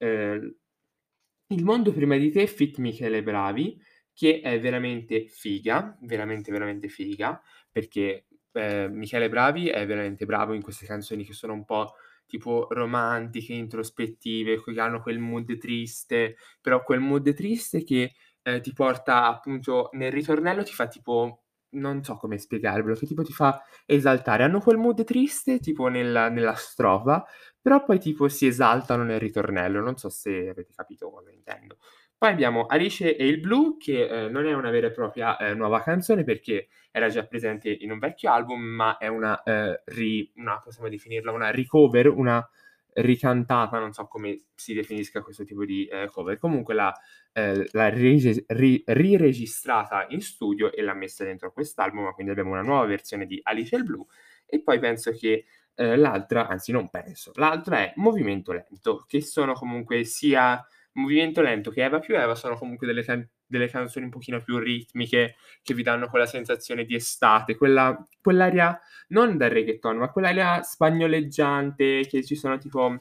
il 1.54 1.64
mondo 1.64 1.92
prima 1.94 2.18
di 2.18 2.32
te 2.32 2.48
Fit 2.48 2.78
Michele 2.78 3.24
Bravi, 3.24 3.80
che 4.14 4.42
è 4.42 4.60
veramente 4.60 5.28
figa, 5.28 5.98
veramente, 6.02 6.52
veramente 6.52 6.88
figa, 6.90 7.42
perché, 7.72 8.28
ehm, 8.52 8.94
Michele 8.94 9.30
Bravi 9.30 9.70
è 9.70 9.86
veramente 9.86 10.26
bravo 10.26 10.54
in 10.54 10.62
queste 10.62 10.86
canzoni 10.86 11.24
che 11.26 11.34
sono 11.34 11.54
un 11.54 11.66
po' 11.66 11.94
tipo 12.26 12.68
romantiche, 12.72 13.54
introspettive, 13.54 14.62
che 14.64 14.80
hanno 14.80 15.02
quel 15.02 15.20
mood 15.20 15.58
triste, 15.58 16.36
però 16.62 16.84
quel 16.84 17.00
mood 17.00 17.34
triste 17.34 17.84
che, 17.84 18.14
ehm, 18.44 18.62
ti 18.62 18.74
porta 18.74 19.28
appunto 19.28 19.90
nel 19.94 20.12
ritornello 20.12 20.64
ti 20.64 20.74
fa 20.74 20.88
tipo 20.88 21.40
non 21.74 22.04
so 22.04 22.18
come 22.18 22.38
spiegarvelo, 22.38 22.94
che 22.96 23.08
tipo 23.08 23.24
ti 23.24 23.34
fa 23.34 23.60
esaltare. 23.88 24.44
Hanno 24.44 24.60
quel 24.60 24.78
mood 24.78 25.04
triste 25.04 25.58
tipo 25.60 25.88
nella 25.88 26.30
nella 26.30 26.54
strofa, 26.54 27.26
però 27.63 27.83
poi 27.86 28.00
tipo 28.00 28.27
si 28.30 28.48
esaltano 28.48 29.04
nel 29.04 29.19
ritornello, 29.21 29.81
non 29.81 29.98
so 29.98 30.10
se 30.10 30.50
avete 30.50 30.74
capito 30.75 31.10
cosa 31.10 31.31
intendo. 31.31 31.80
Poi 32.18 32.30
abbiamo 32.31 32.65
Alice 32.68 33.15
e 33.15 33.27
il 33.27 33.39
blu 33.39 33.77
che, 33.77 34.07
ehm, 34.07 34.31
non 34.31 34.45
è 34.48 34.54
una 34.54 34.69
vera 34.71 34.88
e 34.88 34.92
propria, 34.92 35.38
ehm, 35.38 35.57
nuova 35.57 35.81
canzone 35.81 36.24
perché 36.25 36.68
era 36.92 37.10
già 37.10 37.25
presente 37.25 37.69
in 37.71 37.92
un 37.92 38.00
vecchio 38.00 38.31
album, 38.31 38.62
ma 38.62 38.98
è 38.98 39.07
una, 39.07 39.42
ehm, 39.44 39.81
ri 39.86 40.31
una 40.36 40.60
possiamo 40.62 40.89
definirla 40.89 41.31
una 41.31 41.51
recover, 41.51 42.07
una 42.10 42.48
ricantata, 42.95 43.80
non 43.80 43.92
so 43.94 44.07
come 44.07 44.44
si 44.56 44.74
definisca 44.74 45.21
questo 45.21 45.44
tipo 45.44 45.66
di, 45.66 45.88
ehm, 45.92 46.07
cover. 46.09 46.38
Comunque 46.38 46.74
l'ha 46.75 46.94
ehm, 47.33 47.66
l'ha 47.71 47.89
rige 47.89 48.44
ri 48.50 48.83
riregistrata 48.86 50.06
in 50.09 50.21
studio 50.21 50.71
e 50.71 50.81
l'ha 50.83 50.94
messa 50.94 51.24
dentro 51.24 51.51
quest'album, 51.51 52.12
quindi 52.13 52.31
abbiamo 52.31 52.51
una 52.51 52.62
nuova 52.62 52.86
versione 52.86 53.25
di 53.25 53.39
Alice 53.44 53.75
e 53.75 53.80
il 53.80 53.83
blu 53.86 54.06
e 54.45 54.62
poi 54.62 54.80
penso 54.80 55.12
che 55.12 55.45
Ehm, 55.78 56.00
l'altra 56.00 56.47
anzi 56.47 56.71
non 56.71 56.90
penso, 56.90 57.31
l'altra 57.36 57.80
è 57.80 57.94
Movimento 57.95 58.52
Lento, 58.52 59.06
che 59.07 59.21
sono 59.21 59.54
comunque 59.54 60.04
sia 60.04 60.64
Movimento 60.94 61.42
Lento 61.42 61.71
che 61.71 61.83
Eva 61.83 61.97
più 62.00 62.16
Eva 62.16 62.36
sono 62.36 62.56
comunque 62.56 62.86
delle 62.88 63.04
can 63.04 63.28
delle 63.54 63.68
canzoni 63.69 64.06
un 64.06 64.12
pochino 64.12 64.42
più 64.42 64.57
ritmiche, 64.57 65.36
che 65.62 65.74
vi 65.76 65.83
danno 65.83 66.07
quella 66.09 66.26
sensazione 66.26 66.86
di 66.86 66.95
estate, 66.95 67.56
quella 67.56 67.95
quell'aria 68.19 68.80
non 69.09 69.38
da 69.38 69.47
reggaeton, 69.47 69.97
ma 69.97 70.09
quell'aria 70.12 70.64
spagnoleggiante, 70.64 72.02
che 72.07 72.24
ci 72.26 72.36
sono 72.36 72.57
tipo 72.57 73.00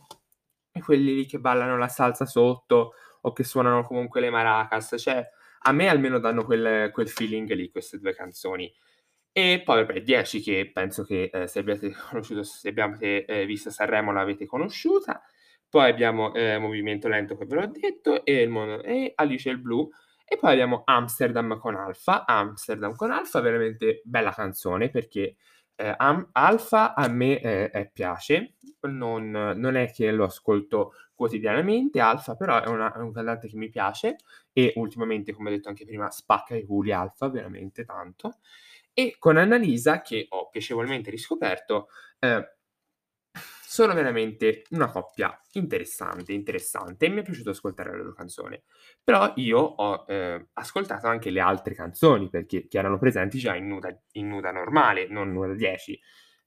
quelli 0.85 1.15
lì 1.15 1.27
che 1.27 1.39
ballano 1.39 1.79
la 1.79 1.89
salsa 1.89 2.27
sotto 2.27 2.93
o 3.23 3.33
che 3.33 3.45
suonano 3.45 3.83
comunque 3.85 4.21
le 4.21 4.31
maracas, 4.31 4.95
cioè 4.99 5.27
a 5.65 5.73
me 5.73 5.89
almeno 5.89 6.19
danno 6.19 6.45
quel 6.45 6.91
quel 6.93 7.09
feeling 7.09 7.51
lì 7.53 7.71
queste 7.71 7.99
2 7.99 8.15
canzoni. 8.15 8.71
E 9.35 9.63
poi 9.65 9.85
vabbè 9.85 10.03
10 10.03 10.41
che 10.43 10.71
penso 10.73 11.05
che, 11.05 11.31
ehm, 11.33 11.47
se 11.47 11.61
abbiate 11.61 11.91
conosciuto 12.11 12.43
se 12.43 12.69
abbiate, 12.69 13.25
ehm, 13.25 13.47
visto 13.47 13.71
Sanremo 13.71 14.13
l'avete 14.13 14.45
conosciuta. 14.47 15.23
Poi 15.69 15.89
abbiamo, 15.91 16.35
ehm, 16.35 16.61
Movimento 16.61 17.09
Lento 17.09 17.37
che 17.37 17.47
ve 17.47 17.55
l'ho 17.57 17.67
detto 17.67 18.25
e 18.27 18.43
il 18.43 18.51
mondo 18.51 18.83
e 18.83 19.13
Alice 19.15 19.49
il 19.49 19.59
blu. 19.59 19.89
E 20.27 20.37
poi 20.39 20.53
abbiamo 20.53 20.83
Amsterdam 20.85 21.59
con 21.59 21.77
Alpha. 21.77 22.25
Amsterdam 22.27 22.95
con 22.95 23.11
Alpha, 23.11 23.41
veramente 23.41 24.03
bella 24.05 24.33
canzone 24.33 24.91
perché, 24.91 25.37
ehm, 25.77 25.95
Am 25.97 26.29
Alpha 26.33 26.95
a 26.95 27.09
me, 27.09 27.41
eh, 27.41 27.91
piace, 27.93 28.57
non 28.83 29.31
non 29.31 29.77
è 29.77 29.91
che 29.93 30.11
lo 30.13 30.25
ascolto 30.25 30.93
quotidianamente 31.15 32.01
Alpha, 32.01 32.35
però 32.37 32.61
è 32.63 32.69
una 32.69 32.93
è 32.93 32.99
un 32.99 33.13
cantante 33.13 33.49
che 33.49 33.57
mi 33.57 33.69
piace 33.71 34.17
e 34.53 34.73
ultimamente, 34.77 35.33
come 35.33 35.49
ho 35.51 35.53
detto 35.53 35.69
anche 35.71 35.85
prima, 35.87 36.11
spacca 36.11 36.55
i 36.55 36.65
culi 36.67 36.93
Alpha 36.93 37.29
veramente 37.31 37.85
tanto. 37.87 38.39
E 38.95 39.17
con 39.19 39.37
Annalisa, 39.37 40.03
che 40.03 40.27
ho 40.29 40.49
piacevolmente 40.51 41.11
riscoperto, 41.11 41.89
ehm, 42.19 42.45
sono 43.73 43.95
veramente 43.95 44.65
una 44.71 44.91
coppia 44.91 45.35
interessante, 45.53 46.35
interessante 46.35 47.07
e 47.07 47.09
mi 47.09 47.21
è 47.21 47.23
piaciuto 47.23 47.51
ascoltare 47.51 47.91
la 47.91 47.97
loro 47.97 48.13
canzone. 48.13 48.65
Però 49.03 49.33
io 49.37 49.59
ho, 49.59 50.05
ehm, 50.07 50.49
ascoltato 50.55 51.07
anche 51.07 51.31
le 51.31 51.41
altre 51.41 51.75
canzoni 51.75 52.29
perché 52.29 52.69
che 52.69 52.79
erano 52.79 52.99
presenti 52.99 53.39
già 53.39 53.55
in 53.57 53.69
Nuda 53.69 53.89
in 54.13 54.29
Nuda 54.29 54.51
normale, 54.51 55.09
non 55.09 55.33
Nuda 55.33 55.55
10. 55.55 55.99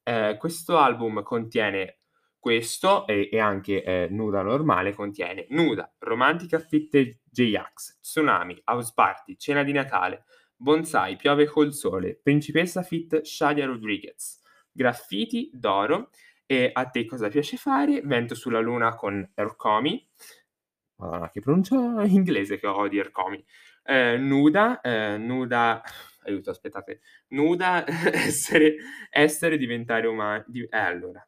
Ehm, 0.04 0.36
questo 0.36 0.78
album 0.78 1.22
contiene 1.24 1.98
questo 2.38 3.08
e, 3.08 3.28
e 3.32 3.40
anche 3.40 3.82
eh, 3.82 4.06
Nuda 4.08 4.42
normale 4.42 4.94
contiene 4.94 5.46
Nuda, 5.50 5.92
Romantica 5.98 6.60
Fit 6.60 7.18
J-Ax, 7.24 7.98
Tsunami, 8.00 8.62
House 8.66 8.92
Party, 8.94 9.36
Cena 9.36 9.64
di 9.64 9.72
Natale, 9.72 10.26
Bonsai, 10.56 11.16
Piove 11.16 11.46
col 11.46 11.72
sole, 11.72 12.18
Principessa 12.20 12.82
Fit 12.82 13.22
Shadia 13.22 13.66
Rodriguez, 13.66 14.40
Graffiti 14.72 15.50
d'oro 15.52 16.10
e 16.46 16.70
A 16.72 16.86
te 16.86 17.04
cosa 17.04 17.28
piace 17.28 17.56
fare? 17.56 18.00
Vento 18.02 18.34
sulla 18.34 18.60
luna 18.60 18.94
con 18.94 19.28
Ercomi, 19.34 20.08
Madonna 20.96 21.28
che 21.30 21.40
pronuncia 21.40 22.04
inglese 22.04 22.58
che 22.58 22.66
ho 22.66 22.88
di 22.88 22.98
Ercomi, 22.98 23.44
eh, 23.84 24.16
Nuda, 24.16 24.80
eh, 24.80 25.16
Nuda 25.18 25.82
aiuto, 26.26 26.50
aspettate, 26.50 27.00
nuda, 27.28 27.84
essere, 28.12 28.76
essere, 29.10 29.56
diventare 29.56 30.06
umani. 30.06 30.44
Di, 30.46 30.62
eh, 30.64 30.76
allora, 30.76 31.26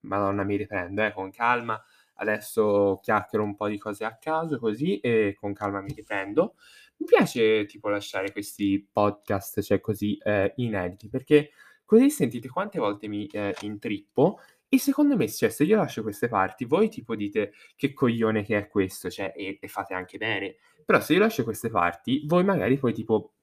madonna, 0.00 0.44
mi 0.44 0.56
riprendo, 0.56 1.02
eh, 1.04 1.12
con 1.12 1.30
calma. 1.30 1.82
Adesso 2.16 3.00
chiacchiero 3.02 3.44
un 3.44 3.56
po' 3.56 3.68
di 3.68 3.78
cose 3.78 4.04
a 4.04 4.16
caso, 4.16 4.58
così, 4.58 5.00
e 5.00 5.34
con 5.38 5.52
calma 5.52 5.80
mi 5.80 5.92
riprendo. 5.92 6.54
Mi 6.96 7.06
piace, 7.06 7.66
tipo, 7.66 7.88
lasciare 7.88 8.32
questi 8.32 8.86
podcast, 8.90 9.60
cioè, 9.62 9.80
così, 9.80 10.16
eh, 10.18 10.52
inediti, 10.56 11.08
perché 11.08 11.50
così 11.84 12.10
sentite 12.10 12.48
quante 12.48 12.78
volte 12.78 13.08
mi 13.08 13.26
eh, 13.26 13.54
intrippo 13.60 14.38
e 14.74 14.78
secondo 14.80 15.16
me, 15.16 15.28
cioè, 15.28 15.50
se 15.50 15.62
io 15.62 15.76
lascio 15.76 16.02
queste 16.02 16.26
parti, 16.26 16.64
voi 16.64 16.88
tipo 16.88 17.14
dite 17.14 17.52
che 17.76 17.92
coglione 17.92 18.42
che 18.42 18.58
è 18.58 18.66
questo, 18.66 19.08
cioè, 19.08 19.32
e, 19.36 19.58
e 19.60 19.68
fate 19.68 19.94
anche 19.94 20.18
bene. 20.18 20.56
Però 20.84 21.00
se 21.00 21.12
io 21.12 21.20
lascio 21.20 21.44
queste 21.44 21.70
parti, 21.70 22.24
voi 22.26 22.42
magari 22.42 22.76
poi 22.76 22.92
tipo 22.92 23.34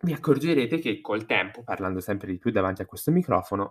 vi 0.00 0.14
accorgerete 0.14 0.78
che 0.78 1.02
col 1.02 1.26
tempo, 1.26 1.62
parlando 1.62 2.00
sempre 2.00 2.32
di 2.32 2.38
più 2.38 2.50
davanti 2.50 2.80
a 2.80 2.86
questo 2.86 3.10
microfono, 3.10 3.68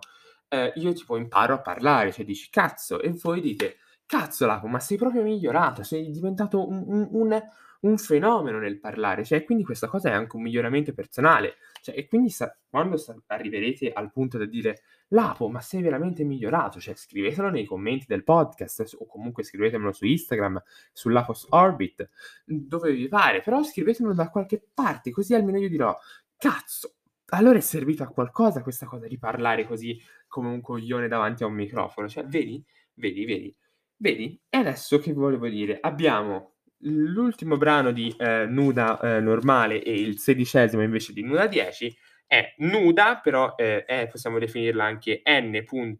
eh, 0.48 0.72
io 0.76 0.92
tipo 0.92 1.16
imparo 1.16 1.54
a 1.54 1.60
parlare, 1.60 2.12
cioè 2.12 2.24
dici 2.24 2.48
cazzo, 2.48 3.00
e 3.00 3.10
voi 3.20 3.40
dite 3.40 3.78
cazzo 4.06 4.46
Lapo, 4.46 4.68
ma 4.68 4.78
sei 4.78 4.96
proprio 4.96 5.22
migliorato, 5.22 5.82
sei 5.82 6.10
diventato 6.10 6.64
un, 6.64 6.84
un, 6.86 7.08
un, 7.10 7.42
un 7.84 7.98
fenomeno 7.98 8.58
nel 8.58 8.78
parlare, 8.78 9.24
cioè 9.24 9.44
quindi 9.44 9.64
questa 9.64 9.88
cosa 9.88 10.10
è 10.10 10.12
anche 10.12 10.36
un 10.36 10.42
miglioramento 10.42 10.92
personale, 10.92 11.56
cioè, 11.82 11.96
e 11.96 12.06
quindi 12.06 12.30
sa- 12.30 12.56
quando 12.68 12.96
sa- 12.96 13.16
arriverete 13.26 13.92
al 13.92 14.10
punto 14.10 14.38
da 14.38 14.46
dire 14.46 14.82
Lapo, 15.08 15.48
ma 15.48 15.60
sei 15.60 15.82
veramente 15.82 16.24
migliorato, 16.24 16.80
cioè 16.80 16.94
scrivetelo 16.94 17.50
nei 17.50 17.66
commenti 17.66 18.06
del 18.08 18.24
podcast 18.24 18.96
o 18.98 19.06
comunque 19.06 19.42
scrivetemelo 19.44 19.92
su 19.92 20.06
Instagram, 20.06 20.62
sull'Apos 20.92 21.48
Orbit, 21.50 22.08
dove 22.44 22.92
vi 22.92 23.06
pare, 23.06 23.42
però 23.42 23.62
scrivetemelo 23.62 24.14
da 24.14 24.30
qualche 24.30 24.66
parte, 24.72 25.10
così 25.10 25.34
almeno 25.34 25.58
io 25.58 25.68
dirò, 25.68 25.96
cazzo, 26.36 26.94
allora 27.26 27.58
è 27.58 27.60
servito 27.60 28.02
a 28.02 28.08
qualcosa 28.08 28.62
questa 28.62 28.86
cosa 28.86 29.06
di 29.06 29.18
parlare 29.18 29.66
così 29.66 30.00
come 30.26 30.48
un 30.48 30.60
coglione 30.60 31.06
davanti 31.06 31.42
a 31.42 31.46
un 31.46 31.54
microfono, 31.54 32.08
cioè 32.08 32.24
vedi, 32.24 32.64
vedi, 32.94 33.24
vedi, 33.26 33.56
vedi, 33.96 34.40
e 34.48 34.56
adesso 34.56 34.98
che 34.98 35.12
volevo 35.12 35.48
dire, 35.48 35.78
abbiamo 35.80 36.53
l'ultimo 36.84 37.56
brano 37.56 37.90
di 37.92 38.14
eh, 38.18 38.46
Nuda 38.46 39.00
eh, 39.00 39.20
normale 39.20 39.82
e 39.82 39.92
il 39.92 40.18
sedicesimo 40.18 40.82
invece 40.82 41.12
di 41.12 41.22
Nuda 41.22 41.46
10 41.46 41.96
è 42.26 42.54
nuda, 42.58 43.20
però 43.22 43.54
eh, 43.56 43.84
è, 43.84 44.08
possiamo 44.08 44.38
definirla 44.38 44.84
anche 44.84 45.22
n.u.d.a, 45.24 45.98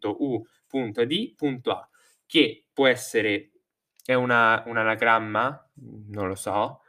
che 2.25 2.65
può 2.73 2.87
essere, 2.87 3.51
è 4.03 4.13
una, 4.13 4.63
un 4.65 4.77
anagramma, 4.77 5.71
non 6.09 6.27
lo 6.27 6.35
so, 6.35 6.81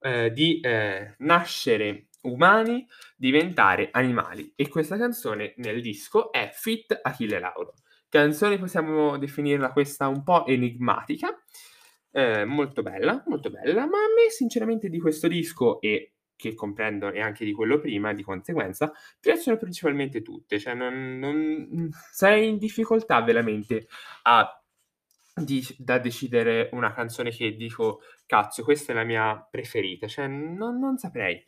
eh, 0.00 0.30
di 0.32 0.60
eh, 0.60 1.14
nascere 1.18 2.08
umani, 2.22 2.86
diventare 3.16 3.88
animali. 3.90 4.52
E 4.54 4.68
questa 4.68 4.96
canzone 4.96 5.54
nel 5.56 5.80
disco 5.80 6.30
è 6.30 6.50
Fit 6.52 6.98
Achille 7.02 7.38
Lauro. 7.40 7.74
Canzone 8.08 8.58
possiamo 8.58 9.16
definirla 9.16 9.72
questa 9.72 10.06
un 10.06 10.22
po' 10.22 10.46
enigmatica, 10.46 11.34
eh, 12.12 12.44
molto 12.44 12.82
bella, 12.82 13.22
molto 13.26 13.50
bella, 13.50 13.86
ma 13.86 13.98
a 13.98 14.12
me 14.14 14.30
sinceramente 14.30 14.88
di 14.88 15.00
questo 15.00 15.28
disco 15.28 15.80
e 15.80 16.12
che 16.36 16.54
comprendo 16.54 17.10
e 17.12 17.20
anche 17.20 17.44
di 17.44 17.52
quello 17.52 17.78
prima, 17.78 18.12
di 18.12 18.22
conseguenza, 18.22 18.92
piacciono 19.20 19.56
principalmente 19.56 20.22
tutte, 20.22 20.58
cioè 20.58 20.74
non, 20.74 21.18
non 21.18 21.88
sei 22.10 22.48
in 22.48 22.58
difficoltà 22.58 23.22
veramente 23.22 23.86
a 24.22 24.62
di, 25.34 25.64
da 25.78 25.98
decidere 25.98 26.68
una 26.72 26.92
canzone 26.92 27.30
che 27.30 27.54
dico 27.54 28.00
cazzo, 28.26 28.62
questa 28.64 28.92
è 28.92 28.94
la 28.94 29.04
mia 29.04 29.46
preferita, 29.50 30.06
cioè 30.06 30.26
non, 30.26 30.78
non 30.78 30.98
saprei. 30.98 31.42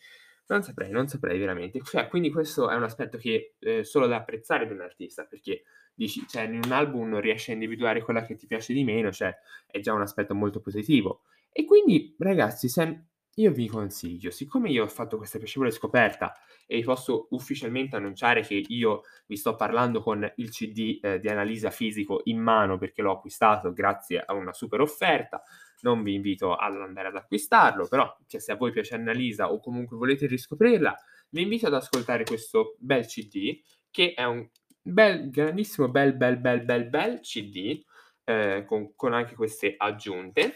Non 0.46 0.62
saprei, 0.62 0.90
non 0.90 1.08
saprei 1.08 1.38
veramente. 1.38 1.80
Cioè, 1.82 2.08
quindi 2.08 2.30
questo 2.30 2.68
è 2.68 2.74
un 2.74 2.82
aspetto 2.82 3.16
che 3.18 3.54
eh, 3.58 3.84
solo 3.84 4.06
da 4.06 4.16
apprezzare 4.16 4.66
di 4.66 4.72
un 4.72 4.80
artista, 4.80 5.24
perché 5.24 5.62
dici, 5.94 6.26
cioè, 6.28 6.42
in 6.42 6.60
un 6.64 6.72
album 6.72 7.08
non 7.08 7.20
riesci 7.20 7.50
a 7.50 7.54
individuare 7.54 8.02
quella 8.02 8.22
che 8.22 8.36
ti 8.36 8.46
piace 8.46 8.72
di 8.72 8.84
meno, 8.84 9.10
cioè, 9.10 9.34
è 9.66 9.80
già 9.80 9.92
un 9.92 10.02
aspetto 10.02 10.34
molto 10.34 10.60
positivo. 10.60 11.22
E 11.50 11.64
quindi, 11.64 12.14
ragazzi, 12.18 12.68
se 12.68 13.04
io 13.36 13.50
vi 13.50 13.66
consiglio, 13.66 14.30
siccome 14.30 14.70
io 14.70 14.84
ho 14.84 14.88
fatto 14.88 15.16
questa 15.16 15.38
piacevole 15.38 15.70
scoperta 15.70 16.32
e 16.66 16.76
vi 16.76 16.84
posso 16.84 17.26
ufficialmente 17.30 17.96
annunciare 17.96 18.42
che 18.42 18.62
io 18.66 19.02
vi 19.26 19.36
sto 19.36 19.56
parlando 19.56 20.02
con 20.02 20.30
il 20.36 20.50
CD 20.50 20.98
eh, 21.02 21.18
di 21.18 21.28
Analisa 21.28 21.70
Fisico 21.70 22.20
in 22.24 22.38
mano 22.38 22.78
perché 22.78 23.02
l'ho 23.02 23.12
acquistato 23.12 23.72
grazie 23.72 24.22
a 24.24 24.34
una 24.34 24.52
super 24.52 24.80
offerta, 24.80 25.42
non 25.80 26.02
vi 26.02 26.14
invito 26.14 26.54
ad 26.54 26.76
andare 26.76 27.08
ad 27.08 27.16
acquistarlo, 27.16 27.88
però 27.88 28.16
cioè, 28.26 28.40
se 28.40 28.52
a 28.52 28.56
voi 28.56 28.70
piace 28.70 28.94
Annalisa 28.94 29.52
o 29.52 29.60
comunque 29.60 29.96
volete 29.96 30.26
riscoprirla, 30.26 30.96
vi 31.30 31.42
invito 31.42 31.66
ad 31.66 31.74
ascoltare 31.74 32.24
questo 32.24 32.76
bel 32.78 33.06
CD 33.06 33.60
che 33.90 34.14
è 34.14 34.24
un 34.24 34.48
bel, 34.80 35.30
grandissimo, 35.30 35.88
bel, 35.88 36.14
bel, 36.14 36.38
bel, 36.38 36.62
bel, 36.62 36.88
bel 36.88 37.20
CD 37.20 37.82
eh, 38.24 38.64
con, 38.66 38.94
con, 38.94 39.12
anche 39.12 39.34
queste 39.34 39.74
aggiunte. 39.76 40.54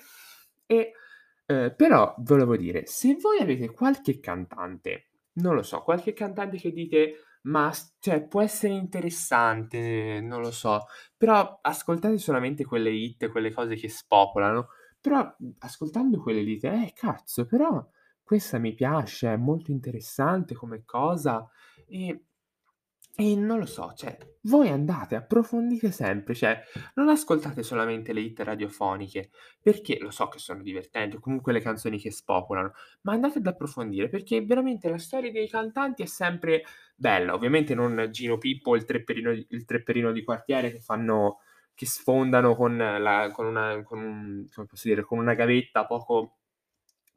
E 0.67 0.93
eh, 1.51 1.73
però 1.75 2.15
volevo 2.19 2.57
dire, 2.57 2.85
se 2.87 3.17
voi 3.21 3.39
avete 3.41 3.71
qualche 3.71 4.21
cantante, 4.21 5.11
non 5.35 5.55
lo 5.55 5.63
so, 5.63 5.83
qualche 5.83 6.13
cantante 6.13 6.59
che 6.59 6.73
dite 6.73 7.15
ma 7.43 7.73
cioè, 8.01 8.27
può 8.27 8.43
essere 8.43 8.75
interessante, 8.75 10.21
non 10.21 10.41
lo 10.43 10.51
so, 10.51 10.87
però 11.17 11.59
ascoltate 11.63 12.19
solamente 12.19 12.65
quelle 12.65 12.91
hit, 12.91 13.29
quelle 13.31 13.53
cose 13.53 13.77
che 13.77 13.89
spopolano 13.89 14.69
però, 15.01 15.35
ascoltando 15.61 16.21
quelle 16.21 16.45
dite: 16.45 16.69
"Eh, 16.71 16.93
cazzo, 16.95 17.47
però 17.47 17.87
questa 18.23 18.59
mi 18.59 18.75
piace, 18.75 19.33
è 19.33 19.37
molto 19.37 19.71
interessante 19.71 20.55
come 20.55 20.85
cosa", 20.85 21.49
e 21.87 22.25
e 23.21 23.35
non 23.35 23.59
lo 23.59 23.67
so, 23.67 23.95
cioè, 23.97 24.17
voi 24.43 24.69
andate, 24.69 25.17
approfondite 25.17 25.91
sempre, 25.91 26.37
cioè, 26.37 26.63
non 26.95 27.09
ascoltate 27.09 27.65
solamente 27.65 28.13
le 28.13 28.21
hit 28.21 28.39
radiofoniche, 28.39 29.31
perché 29.61 29.99
lo 29.99 30.13
so 30.13 30.29
che 30.29 30.39
sono 30.39 30.63
divertenti, 30.63 31.17
o 31.17 31.19
comunque 31.19 31.53
le 31.53 31.61
canzoni 31.61 31.99
che 31.99 32.13
spopolano, 32.13 32.71
ma 33.01 33.15
andate 33.15 33.39
ad 33.39 33.47
approfondire, 33.49 34.09
perché 34.09 34.45
veramente 34.45 34.89
la 34.89 34.99
storia 34.99 35.33
dei 35.33 35.49
cantanti 35.49 36.05
è 36.05 36.07
sempre 36.07 36.63
bella. 36.95 37.35
Ovviamente 37.35 37.75
non 37.75 38.07
Gino 38.13 38.39
Pippo, 38.39 38.77
il 38.77 38.85
trepperino 38.85 39.33
il 39.33 39.65
trepperino 39.65 40.13
di 40.13 40.23
quartiere 40.23 40.71
che 40.71 40.81
fanno 40.81 41.41
che 41.75 41.87
sfondano 41.87 42.55
con, 42.55 42.77
la, 42.77 43.31
con, 43.33 43.47
una, 43.47 43.83
con, 43.83 43.99
un, 44.01 44.47
dire, 44.83 45.03
con 45.03 45.19
una 45.19 45.35
gavetta 45.35 45.87
poco, 45.87 46.38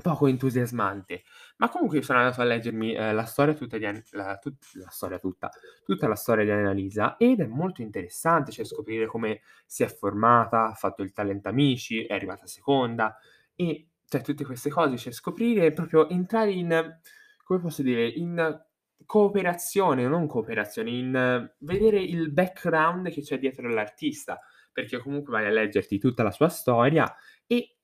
poco, 0.02 0.28
entusiasmante. 0.28 1.24
Ma 1.58 1.70
comunque 1.70 2.02
sono 2.02 2.20
andato 2.20 2.42
a 2.42 2.44
leggermi 2.44 2.94
eh, 2.94 3.14
la 3.14 3.26
storia 3.26 3.54
tutta 3.54 3.78
di 3.78 3.86
la, 4.12 4.38
tut, 4.38 4.58
la 4.74 4.90
storia 4.90 5.20
tutta, 5.20 5.50
tutta 5.84 6.08
la 6.08 6.16
storia 6.16 6.44
di 6.44 6.52
Annalisa 6.52 7.18
ed 7.18 7.40
è 7.40 7.46
molto 7.46 7.82
interessante, 7.82 8.52
cioè 8.52 8.66
scoprire 8.66 9.06
come 9.06 9.42
si 9.66 9.84
è 9.84 9.88
formata, 9.88 10.70
ha 10.70 10.74
fatto 10.74 11.04
il 11.04 11.12
talento 11.12 11.50
amici, 11.50 12.04
è 12.06 12.14
arrivata 12.14 12.48
seconda 12.48 13.18
e 13.56 13.88
cioè 14.08 14.22
tutte 14.22 14.44
queste 14.44 14.70
cose, 14.70 14.98
cioè 14.98 15.14
scoprire 15.14 15.72
proprio 15.72 16.10
entrare 16.10 16.52
in 16.52 17.00
come 17.44 17.60
posso 17.60 17.82
dire, 17.82 18.08
in 18.08 18.64
cooperazione, 19.06 20.08
non 20.08 20.28
cooperazione, 20.28 20.90
in 20.90 21.52
vedere 21.60 22.02
il 22.02 22.32
background 22.32 23.10
che 23.10 23.22
c'è 23.22 23.38
dietro 23.40 23.68
all'artista 23.68 24.40
perché 24.72 25.00
comunque 25.00 25.34
vai 25.34 25.46
a 25.46 25.50
leggerti 25.50 25.98
tutta 25.98 26.24
la 26.24 26.32
sua 26.32 26.48
storia 26.48 27.14
e 27.46 27.81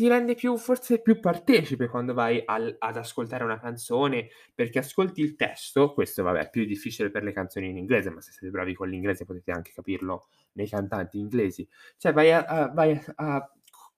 ti 0.00 0.08
rende 0.08 0.34
più, 0.34 0.56
forse 0.56 1.02
più 1.02 1.20
partecipe 1.20 1.86
quando 1.86 2.14
vai 2.14 2.42
al, 2.42 2.74
ad 2.78 2.96
ascoltare 2.96 3.44
una 3.44 3.60
canzone, 3.60 4.30
perché 4.54 4.78
ascolti 4.78 5.20
il 5.20 5.36
testo, 5.36 5.92
questo 5.92 6.22
vabbè 6.22 6.38
è 6.38 6.48
più 6.48 6.64
difficile 6.64 7.10
per 7.10 7.22
le 7.22 7.32
canzoni 7.32 7.68
in 7.68 7.76
inglese, 7.76 8.08
ma 8.08 8.22
se 8.22 8.32
siete 8.32 8.48
bravi 8.48 8.72
con 8.72 8.88
l'inglese 8.88 9.26
potete 9.26 9.50
anche 9.50 9.72
capirlo 9.74 10.28
nei 10.52 10.66
cantanti 10.66 11.18
inglesi, 11.18 11.68
cioè 11.98 12.14
vai 12.14 12.32
a, 12.32 12.46
a, 12.46 12.68
vai 12.72 12.98
a 13.16 13.52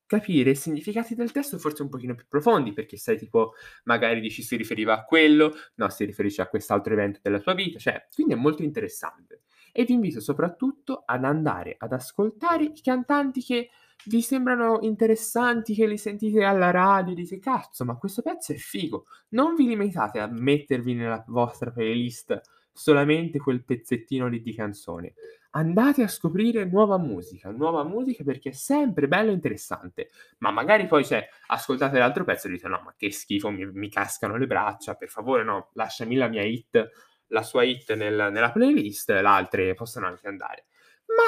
capire 0.04 0.50
i 0.50 0.56
significati 0.56 1.14
del 1.14 1.30
testo 1.30 1.56
forse 1.56 1.82
un 1.82 1.88
pochino 1.88 2.16
più 2.16 2.26
profondi, 2.26 2.72
perché 2.72 2.96
sai 2.96 3.16
tipo, 3.16 3.52
magari 3.84 4.18
dici 4.18 4.42
si 4.42 4.56
riferiva 4.56 4.94
a 4.94 5.04
quello, 5.04 5.54
no, 5.76 5.88
si 5.88 6.04
riferisce 6.04 6.42
a 6.42 6.48
quest'altro 6.48 6.94
evento 6.94 7.20
della 7.22 7.38
tua 7.38 7.54
vita, 7.54 7.78
cioè, 7.78 8.08
quindi 8.12 8.32
è 8.32 8.36
molto 8.36 8.64
interessante. 8.64 9.42
E 9.70 9.84
vi 9.84 9.92
invito 9.92 10.20
soprattutto 10.20 11.04
ad 11.06 11.22
andare 11.22 11.76
ad 11.78 11.92
ascoltare 11.92 12.64
i 12.64 12.82
cantanti 12.82 13.40
che 13.40 13.70
vi 14.06 14.22
sembrano 14.22 14.78
interessanti, 14.82 15.74
che 15.74 15.86
li 15.86 15.96
sentite 15.98 16.42
alla 16.44 16.70
radio, 16.70 17.14
dite 17.14 17.38
cazzo, 17.38 17.84
ma 17.84 17.96
questo 17.96 18.22
pezzo 18.22 18.52
è 18.52 18.56
figo. 18.56 19.06
Non 19.30 19.54
vi 19.54 19.66
limitate 19.66 20.18
a 20.20 20.26
mettervi 20.26 20.94
nella 20.94 21.22
vostra 21.28 21.70
playlist 21.70 22.40
solamente 22.72 23.38
quel 23.38 23.64
pezzettino 23.64 24.26
lì 24.28 24.40
di 24.40 24.54
canzone. 24.54 25.14
Andate 25.50 26.02
a 26.02 26.08
scoprire 26.08 26.64
nuova 26.64 26.96
musica, 26.98 27.50
nuova 27.50 27.84
musica 27.84 28.24
perché 28.24 28.50
è 28.50 28.52
sempre 28.52 29.06
bello 29.08 29.30
e 29.30 29.34
interessante. 29.34 30.08
Ma 30.38 30.50
magari 30.50 30.86
poi, 30.86 31.04
cioè, 31.04 31.28
ascoltate 31.48 31.98
l'altro 31.98 32.24
pezzo 32.24 32.46
e 32.48 32.50
dite: 32.52 32.68
"No, 32.68 32.80
ma 32.84 32.94
che 32.96 33.10
schifo, 33.12 33.50
mi 33.50 33.66
mi 33.66 33.88
cascano 33.90 34.36
le 34.36 34.46
braccia, 34.46 34.94
per 34.94 35.08
favore 35.08 35.44
no, 35.44 35.70
lasciami 35.74 36.16
la 36.16 36.28
mia 36.28 36.42
hit 36.42 36.90
la 37.28 37.42
sua 37.42 37.62
hit 37.64 37.92
nel 37.94 38.28
nella 38.32 38.50
playlist, 38.52 39.10
le 39.10 39.18
altre 39.20 39.74
possono 39.74 40.06
anche 40.06 40.26
andare". 40.28 40.64
Ma 41.06 41.24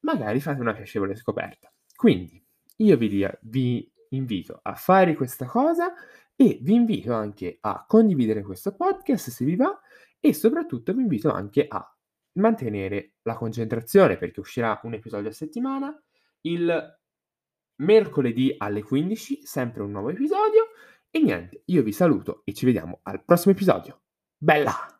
magari 0.00 0.40
fate 0.40 0.60
una 0.60 0.72
piacevole 0.72 1.14
scoperta. 1.14 1.70
Quindi 1.96 2.42
io 2.76 2.96
vi 2.96 3.08
dia 3.08 3.36
vi 3.42 3.90
invito 4.10 4.60
a 4.62 4.74
fare 4.74 5.14
questa 5.14 5.46
cosa 5.46 5.94
e 6.36 6.58
vi 6.60 6.74
invito 6.74 7.14
anche 7.14 7.58
a 7.60 7.84
condividere 7.88 8.42
questo 8.42 8.74
podcast 8.74 9.30
se 9.30 9.44
vi 9.44 9.56
va 9.56 9.80
e 10.20 10.34
soprattutto 10.34 10.92
vi 10.92 11.00
invito 11.00 11.30
anche 11.32 11.66
a 11.66 11.96
mantenere 12.34 13.14
la 13.22 13.34
concentrazione 13.34 14.18
perché 14.18 14.40
uscirà 14.40 14.78
un 14.84 14.94
episodio 14.94 15.30
a 15.30 15.32
settimana. 15.32 16.02
Il 16.42 16.98
mercoledì 17.76 18.54
alle 18.58 18.82
15 18.82 19.40
sempre 19.44 19.82
un 19.82 19.90
nuovo 19.90 20.10
episodio 20.10 20.68
e 21.10 21.20
niente, 21.20 21.62
io 21.66 21.82
vi 21.82 21.92
saluto 21.92 22.42
e 22.44 22.52
ci 22.52 22.66
vediamo 22.66 23.00
al 23.04 23.24
prossimo 23.24 23.54
episodio. 23.54 24.02
Bella! 24.36 24.90